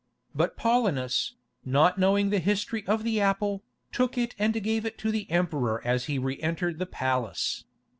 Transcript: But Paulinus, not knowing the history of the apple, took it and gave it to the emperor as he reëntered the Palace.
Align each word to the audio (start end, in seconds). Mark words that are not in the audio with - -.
But 0.33 0.57
Paulinus, 0.57 1.35
not 1.63 1.99
knowing 1.99 2.31
the 2.31 2.39
history 2.39 2.83
of 2.87 3.03
the 3.03 3.21
apple, 3.21 3.63
took 3.91 4.17
it 4.17 4.33
and 4.39 4.63
gave 4.63 4.83
it 4.83 4.97
to 4.97 5.11
the 5.11 5.29
emperor 5.29 5.79
as 5.85 6.05
he 6.05 6.17
reëntered 6.19 6.79
the 6.79 6.87
Palace. 6.87 7.65